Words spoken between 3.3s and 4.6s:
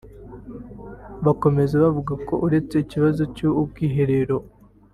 cy’ubwiherero